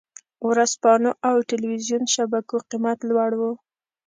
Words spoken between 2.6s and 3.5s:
قېمت لوړ و.